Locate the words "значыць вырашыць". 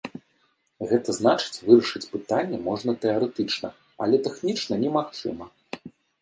1.17-2.09